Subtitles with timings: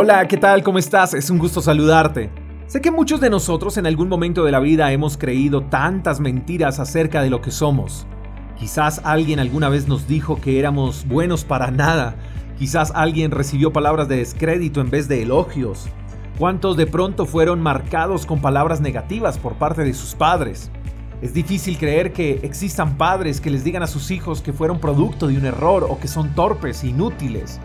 [0.00, 0.62] Hola, ¿qué tal?
[0.62, 1.12] ¿Cómo estás?
[1.12, 2.30] Es un gusto saludarte.
[2.68, 6.78] Sé que muchos de nosotros en algún momento de la vida hemos creído tantas mentiras
[6.78, 8.06] acerca de lo que somos.
[8.56, 12.14] Quizás alguien alguna vez nos dijo que éramos buenos para nada.
[12.60, 15.88] Quizás alguien recibió palabras de descrédito en vez de elogios.
[16.38, 20.70] ¿Cuántos de pronto fueron marcados con palabras negativas por parte de sus padres?
[21.22, 25.26] Es difícil creer que existan padres que les digan a sus hijos que fueron producto
[25.26, 27.58] de un error o que son torpes, inútiles.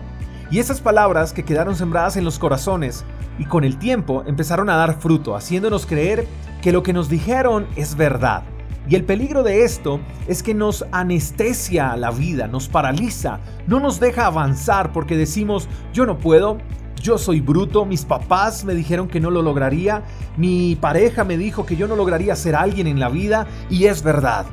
[0.54, 3.06] Y esas palabras que quedaron sembradas en los corazones
[3.40, 6.28] y con el tiempo empezaron a dar fruto, haciéndonos creer
[6.62, 8.44] que lo que nos dijeron es verdad.
[8.88, 14.00] Y el peligro de esto es que nos anestesia la vida, nos paraliza, no nos
[14.00, 16.60] deja avanzar porque decimos, yo no puedo,
[17.02, 20.04] yo soy bruto, mis papás me dijeron que no lo lograría,
[20.38, 24.04] mi pareja me dijo que yo no lograría ser alguien en la vida y es
[24.04, 24.46] verdad.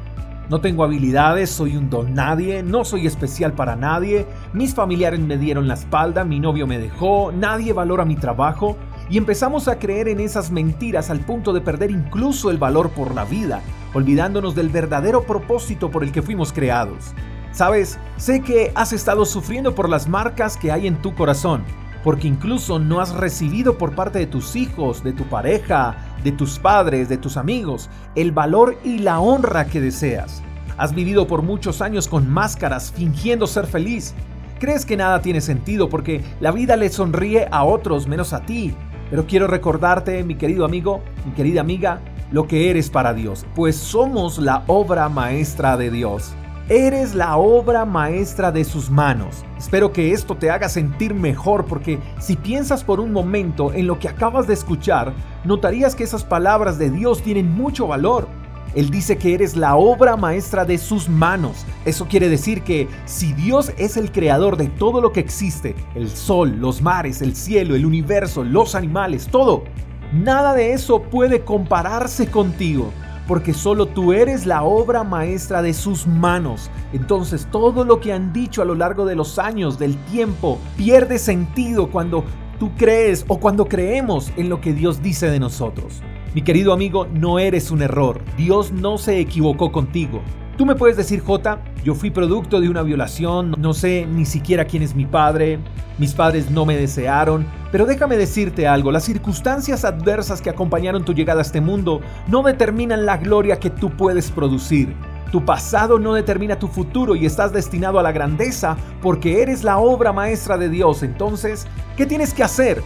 [0.50, 5.38] No tengo habilidades, soy un don nadie, no soy especial para nadie, mis familiares me
[5.38, 8.76] dieron la espalda, mi novio me dejó, nadie valora mi trabajo.
[9.08, 13.14] Y empezamos a creer en esas mentiras al punto de perder incluso el valor por
[13.14, 13.60] la vida,
[13.94, 17.14] olvidándonos del verdadero propósito por el que fuimos creados.
[17.52, 21.62] Sabes, sé que has estado sufriendo por las marcas que hay en tu corazón,
[22.02, 26.58] porque incluso no has recibido por parte de tus hijos, de tu pareja, de tus
[26.58, 30.42] padres, de tus amigos, el valor y la honra que deseas.
[30.76, 34.14] Has vivido por muchos años con máscaras fingiendo ser feliz.
[34.58, 38.74] Crees que nada tiene sentido porque la vida le sonríe a otros menos a ti.
[39.10, 43.76] Pero quiero recordarte, mi querido amigo, mi querida amiga, lo que eres para Dios, pues
[43.76, 46.32] somos la obra maestra de Dios.
[46.70, 49.44] Eres la obra maestra de sus manos.
[49.58, 53.98] Espero que esto te haga sentir mejor porque si piensas por un momento en lo
[53.98, 58.28] que acabas de escuchar, notarías que esas palabras de Dios tienen mucho valor.
[58.76, 61.66] Él dice que eres la obra maestra de sus manos.
[61.84, 66.08] Eso quiere decir que si Dios es el creador de todo lo que existe, el
[66.08, 69.64] sol, los mares, el cielo, el universo, los animales, todo,
[70.12, 72.92] nada de eso puede compararse contigo
[73.30, 76.68] porque solo tú eres la obra maestra de sus manos.
[76.92, 81.16] Entonces todo lo que han dicho a lo largo de los años, del tiempo, pierde
[81.16, 82.24] sentido cuando
[82.58, 86.02] tú crees o cuando creemos en lo que Dios dice de nosotros.
[86.34, 88.20] Mi querido amigo, no eres un error.
[88.36, 90.22] Dios no se equivocó contigo.
[90.60, 94.66] Tú me puedes decir, J, yo fui producto de una violación, no sé ni siquiera
[94.66, 95.58] quién es mi padre,
[95.96, 101.14] mis padres no me desearon, pero déjame decirte algo, las circunstancias adversas que acompañaron tu
[101.14, 104.94] llegada a este mundo no determinan la gloria que tú puedes producir.
[105.32, 109.78] Tu pasado no determina tu futuro y estás destinado a la grandeza porque eres la
[109.78, 111.02] obra maestra de Dios.
[111.02, 111.66] Entonces,
[111.96, 112.82] ¿qué tienes que hacer?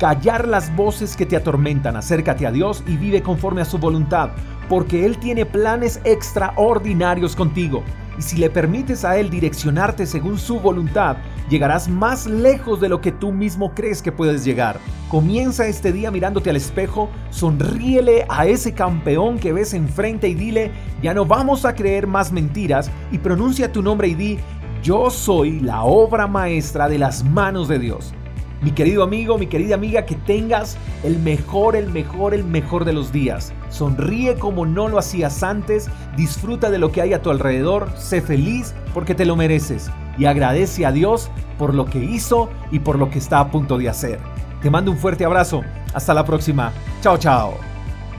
[0.00, 4.30] Callar las voces que te atormentan, acércate a Dios y vive conforme a su voluntad,
[4.66, 7.82] porque Él tiene planes extraordinarios contigo.
[8.18, 11.18] Y si le permites a Él direccionarte según su voluntad,
[11.50, 14.80] llegarás más lejos de lo que tú mismo crees que puedes llegar.
[15.10, 20.70] Comienza este día mirándote al espejo, sonríele a ese campeón que ves enfrente y dile,
[21.02, 24.38] ya no vamos a creer más mentiras y pronuncia tu nombre y di,
[24.82, 28.14] yo soy la obra maestra de las manos de Dios.
[28.62, 32.92] Mi querido amigo, mi querida amiga, que tengas el mejor, el mejor, el mejor de
[32.92, 33.52] los días.
[33.70, 38.20] Sonríe como no lo hacías antes, disfruta de lo que hay a tu alrededor, sé
[38.20, 42.98] feliz porque te lo mereces y agradece a Dios por lo que hizo y por
[42.98, 44.18] lo que está a punto de hacer.
[44.60, 45.62] Te mando un fuerte abrazo.
[45.94, 46.72] Hasta la próxima.
[47.00, 47.54] Chao, chao.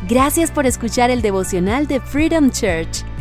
[0.09, 3.05] Gracias por escuchar el devocional de Freedom Church